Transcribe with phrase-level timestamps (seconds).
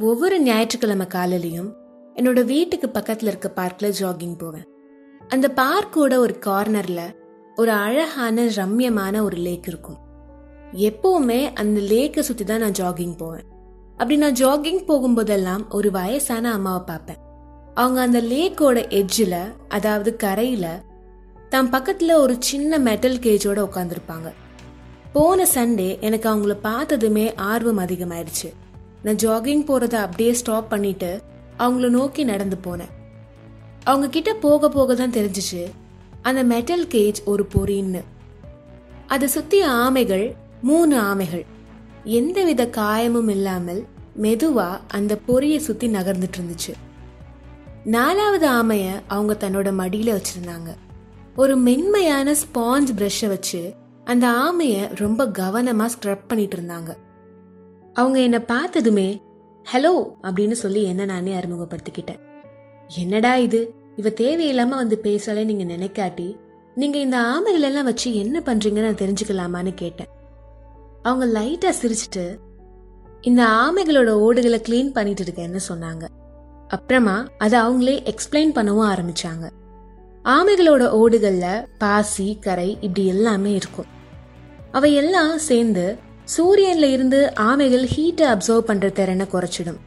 [0.00, 1.70] ஒவ்வொரு ஞாயிற்றுக்கிழமை காலையிலையும்
[2.14, 4.66] என்னோட வீட்டுக்கு பக்கத்துல இருக்க பார்க்ல ஜாகிங் போவேன்.
[5.28, 7.00] அந்த பார்க்கோட ஒரு கார்னர்ல
[7.56, 9.98] ஒரு அழகான ரம்யமான ஒரு லேக் இருக்கும்.
[10.72, 13.46] எப்பவுமே அந்த லேக்கை சுத்தி தான் நான் ஜாகிங் போவேன்.
[13.92, 17.20] அப்படி நான் ஜாகிங் போகும்போதெல்லாம் ஒரு வயசான அம்மாவை பார்ப்பேன்.
[17.74, 20.82] அவங்க அந்த லேக்கோட எட்ஜில் அதாவது கரையில
[21.48, 24.32] தம் பக்கத்துல ஒரு சின்ன மெட்டல் கேஜோட உட்காந்துருப்பாங்க
[25.12, 28.50] போன சண்டே எனக்கு அவங்கள பார்த்ததுமே ஆர்வம் அதிகமாயிடுச்சு.
[29.02, 31.22] நான் ஜாகிங் போறத அப்படியே ஸ்டாப் பண்ணிட்டு
[31.58, 32.90] அவங்கள நோக்கி நடந்து போனேன்.
[33.84, 35.70] அவங்க கிட்ட போக போக தான் தெரிஞ்சிச்சு
[36.22, 38.04] அந்த மெட்டல் கேஜ் ஒரு பொறின்னு.
[39.06, 41.44] அதை சுத்தி ஆமைகள் மூணு ஆமைகள்.
[42.04, 43.86] எந்தவித காயமும் இல்லாமல்
[44.22, 46.72] மெதுவா அந்த பொறியை சுத்தி நகர்ந்துட்டு இருந்துச்சு.
[47.84, 50.74] நாலாவது ஆமைய அவங்க தன்னோட மடியில வச்சிருந்தாங்க.
[51.36, 53.74] ஒரு மென்மையான ஸ்பாஞ்ச் பிரஷ்ஷை வச்சு
[54.04, 56.96] அந்த ஆமைய ரொம்ப கவனமா ஸ்க்ரப் பண்ணிட்டு இருந்தாங்க.
[57.92, 59.22] அவங்க என்ன பார்த்ததுமே
[59.72, 62.20] ஹலோ அப்படின்னு சொல்லி என்ன நானே அறிமுகப்படுத்திக்கிட்டேன்.
[62.98, 63.74] என்னடா இது?
[63.96, 66.36] இவ தேவையில்லாம வந்து பேசலே நீங்க நினைக்காட்டி
[66.74, 70.06] நீங்க இந்த ஆமைகள் எல்லாம் வச்சு என்ன பண்றீங்கன்னு நான் தெரிஞ்சுக்கலாமான்னு கேட்டேன்.
[71.02, 72.36] அவங்க லைட்டா சிரிச்சிட்டு
[73.20, 76.08] இந்த ஆமைகளோட ஓடுகளை க்ளீன் பண்ணிட்டு இருக்கேன்னு சொன்னாங்க.
[76.68, 79.50] அப்புறமா அதை அவங்களே எக்ஸ்பிளைன் பண்ணவும் ஆரம்பிச்சாங்க.
[80.24, 83.86] ஆமைகளோட ஓடுகள்ல பாசி கரை இப்படி எல்லாமே இருக்கும்.
[84.72, 85.98] அவை எல்லாம் சேர்ந்து
[86.36, 89.80] சூரியன்ல இருந்து ஆமைகள் ஹீட்டை அப்சர்வ் பண்ற திறனை குறைச்சிடும்.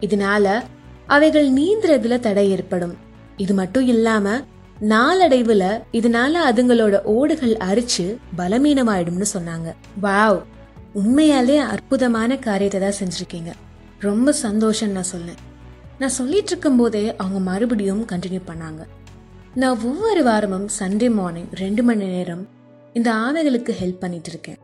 [0.00, 0.62] இதனால
[1.06, 2.94] அவைகள் நீந்துறதுல தடை ஏற்படும்.
[3.36, 4.40] இது மட்டும் இல்லாம
[4.80, 8.06] நாளடைவுல இதனால அதுங்களோட ஓடுகள் அரிச்சு
[8.38, 9.68] பலமீனமாயிடும்னு சொன்னாங்க.
[10.02, 10.42] வாவ்
[10.94, 13.52] உண்மையாலே அற்புதமான காரியத்தை தான் செஞ்சிருக்கீங்க.
[14.00, 15.40] ரொம்ப சந்தோஷம் நான் சொன்னேன்
[15.98, 18.82] நான் சொல்லிட்டு இருக்கும் போதே அவங்க மறுபடியும் கண்டினியூ பண்ணாங்க.
[19.54, 22.48] நான் ஒவ்வொரு வாரமும் சண்டே மார்னிங் ரெண்டு மணி நேரம்
[22.92, 24.58] இந்த ஆமைகளுக்கு ஹெல்ப் பண்ணிட்டு இருக்கேன்.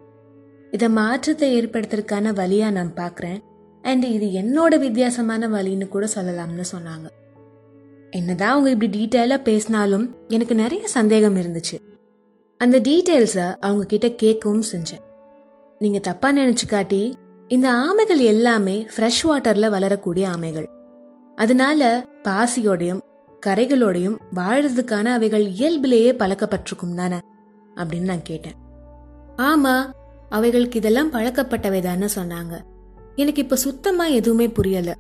[0.73, 3.41] இதை மாற்றத்தை ஏற்படுத்துறதுக்கான வழியா நான் பார்க்குறேன்
[3.83, 7.09] அண்ட் இது என்னோட வித்தியாசமான வழின்னு கூட சொல்லலாம்னு சொன்னாங்க.
[8.11, 11.81] என்னதான் அவங்க இப்படி டீட்டெயிலாக பேசினாலும் எனக்கு நிறைய சந்தேகம் இருந்துச்சு.
[12.59, 15.03] அந்த டீட்டெயில்ஸை அவங்க கிட்ட கேட்கவும் செஞ்சேன்.
[15.79, 17.15] நீங்க தப்பா நினச்சிக்காட்டி
[17.49, 20.67] இந்த ஆமைகள் எல்லாமே ஃப்ரெஷ் வாட்டர்ல வளரக்கூடிய ஆமைகள்.
[21.37, 23.01] அதனால பாசியோடையும்
[23.47, 27.19] கரைகளோடையும் வாழறதுக்கான அவைகள் இயல்பிலேயே பழக்கப்பட்டிருக்கும் தானே?
[27.77, 28.55] அப்படின்னு நான் கேட்டேன்.
[29.37, 30.01] ஆமா
[30.33, 32.61] அவைகளுக்கு இதெல்லாம் பழக்கப்பட்டவை தானே சொன்னாங்க.
[33.17, 34.97] எனக்கு இப்ப சுத்தமா எதுவுமே புரியல.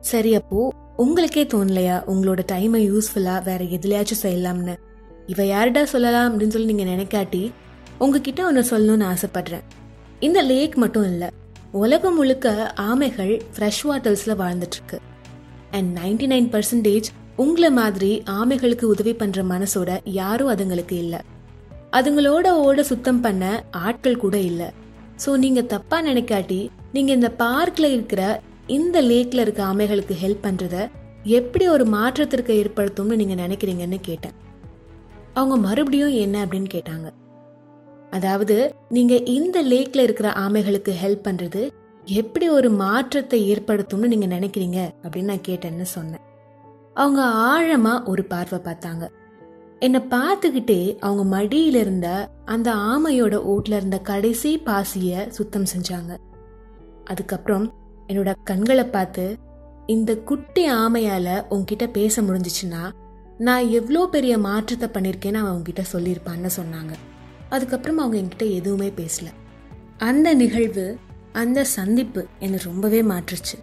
[0.00, 1.96] சரி அப்போ உங்களுக்கே தோணலையா?
[2.06, 4.76] உங்களோட டைமை யூஸ்ஃபுல்லா வேற எதுலையாச்சும் செய்யலாம்னு.
[5.26, 7.50] இவ யாருடா சொல்லலாம் அப்படின்னு சொல்லி நீங்க நினைக்காட்டி
[7.98, 9.66] உங்ககிட்ட ஒன்று சொல்லணும்னு ஆசைப்படுறேன்.
[10.20, 11.28] இந்த லேக் மட்டும் இல்லை
[11.72, 15.00] உலகம் முழுக்க ஆமைகள் ஃப்ரெஷ் வாட்டர்ஸ்ல வாழ்ந்துட்டு இருக்கு
[15.70, 21.20] அண்ட் நைன்டி நைன் பர்சன்டேஜ் உங்களை மாதிரி ஆமைகளுக்கு உதவி பண்ற மனசோட யாரும் அதுங்களுக்கு இல்லை.
[21.92, 24.72] அதுங்களோட ஓட சுத்தம் பண்ண ஆட்கள் கூட இல்ல.
[25.24, 30.76] ஸோ நீங்க தப்பா நினைக்காட்டி நீங்க இந்த பார்க்ல இருக்கிற இந்த லேக்ல இருக்க ஆமைகளுக்கு ஹெல்ப் பண்றத
[31.24, 34.36] எப்படி ஒரு மாற்றத்திற்கு ஏற்படுத்தும்னு நீங்க நினைக்கிறீங்கன்னு கேட்டேன்.
[35.34, 37.08] அவங்க மறுபடியும் என்ன அப்படின்னு கேட்டாங்க.
[38.10, 41.62] அதாவது நீங்க இந்த லேக்ல இருக்கிற ஆமைகளுக்கு ஹெல்ப் பண்றது
[42.04, 46.24] எப்படி ஒரு மாற்றத்தை ஏற்படுத்தும்னு நீங்க நினைக்கிறீங்க அப்படின்னு நான் கேட்டேன்னு சொன்னேன்.
[46.94, 49.04] அவங்க ஆழமா ஒரு பார்வை பார்த்தாங்க.
[49.80, 56.18] என்னை பார்த்துக்கிட்டே அவங்க மடியில இருந்த அந்த ஆமையோட ஓட்ல இருந்த கடைசி பாசிய சுத்தம் செஞ்சாங்க.
[57.04, 57.74] அதுக்கப்புறம்
[58.06, 59.38] என்னோட கண்களை பார்த்து
[59.86, 62.82] இந்த குட்டி ஆமையால உங்ககிட்ட பேச முடிஞ்சிச்சுன்னா
[63.38, 66.92] நான் எவ்வளோ பெரிய மாற்றத்தை பண்ணியிருக்கேன்னு அவன் உங்ககிட்ட சொல்லியிருப்பான்னு சொன்னாங்க.
[67.48, 69.28] அதுக்கப்புறம் அவங்க என்கிட்ட எதுவுமே பேசல.
[69.98, 70.98] அந்த நிகழ்வு
[71.32, 73.58] அந்த சந்திப்பு என்னை ரொம்பவே மாற்றுச்சு.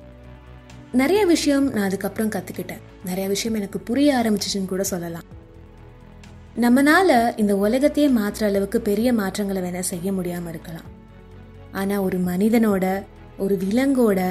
[0.92, 5.28] நிறைய விஷயம் நான் அதுக்கப்புறம் கற்றுக்கிட்டேன் நிறைய விஷயம் எனக்கு புரிய ஆரம்பிச்சிச்சுன்னு கூட சொல்லலாம்.
[6.62, 10.88] நம்மனால இந்த உலகத்தையே மாற்றுற அளவுக்கு பெரிய மாற்றங்களை வேணா செய்ய முடியாமல் இருக்கலாம்.
[11.72, 12.86] ஆனால் ஒரு மனிதனோட
[13.38, 14.22] ஒரு விலங்கோட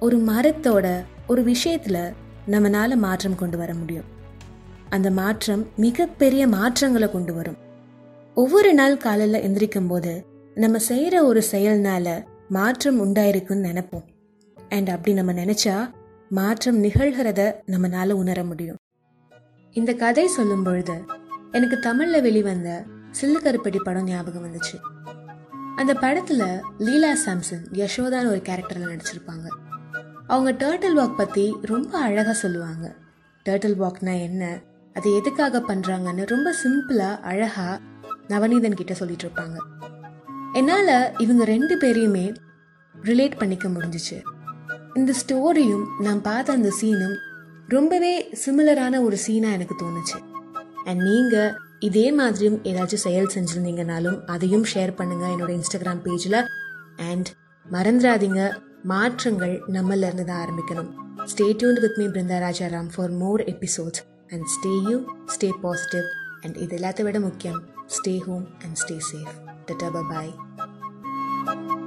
[0.00, 0.86] ஒரு மரத்தோட
[1.26, 1.98] ஒரு விஷயத்துல
[2.50, 4.08] நம்மனால மாற்றம் கொண்டு வர முடியும்.
[4.88, 7.58] அந்த மாற்றம் மிகப்பெரிய மாற்றங்களை கொண்டு வரும்.
[8.34, 10.12] ஒவ்வொரு நாள் காலையில எந்திரிக்கும் போது
[10.54, 14.06] நம்ம செய்யற ஒரு செயல்னால மாற்றம் உண்டாயிருக்குன்னு நினைப்போம்.
[14.68, 15.76] அண்ட் அப்படி நம்ம நினைச்சா
[16.30, 18.80] மாற்றம் நிகழ்கிறத நம்மளால உணர முடியும்.
[19.76, 20.96] இந்த கதை சொல்லும் பொழுது
[21.52, 22.84] எனக்கு தமிழ்ல வெளிவந்த
[23.20, 24.80] சில்லுக்கருப்படி படம் ஞாபகம் வந்துச்சு.
[25.76, 29.48] அந்த படத்துல லீலா சாம்சன் யசோதான்னு ஒரு கேரக்டர்ல நடிச்சிருப்பாங்க.
[30.26, 32.94] அவங்க டேர்ட்டில் வாக் பத்தி ரொம்ப அழகா சொல்லுவாங்க.
[33.44, 34.60] டேர்ட்டில் வாக்னா என்ன?
[34.94, 37.80] அது எதுக்காக பண்றாங்கன்னு ரொம்ப சிம்பிளா அழகா
[38.28, 39.58] நவநீதன் கிட்ட சொல்லிட்டு இருப்பாங்க.
[40.52, 42.34] என்னால இவங்க ரெண்டு பேரையுமே
[43.02, 44.22] ரிலேட் பண்ணிக்க முடிஞ்சிச்சு.
[44.94, 47.16] இந்த ஸ்டோரியும் நான் பார்த்த அந்த சீனும்
[47.68, 50.40] ரொம்பவே சிமிலரான ஒரு சீனா எனக்கு தோணுச்சு.
[50.84, 56.44] அண்ட் நீங்கள் இதே மாதிரியும் ஏதாச்சும் செயல் செஞ்சுருந்தீங்கனாலும் அதையும் ஷேர் பண்ணுங்கள் என்னோட இன்ஸ்டாகிராம் பேஜில்
[56.96, 57.28] அண்ட்
[57.72, 58.50] மறந்துடாதீங்க
[58.82, 60.90] மாற்றங்கள் நம்மள இருந்து தான் ஆரம்பிக்கணும்.
[61.24, 65.04] Stay tune with me Brinda Rajaram for more episodes and stay you
[65.36, 66.04] stay positive
[66.40, 69.32] and இது எல்லாத்த விட முக்கியம் stay home and stay safe
[69.66, 71.81] tata bye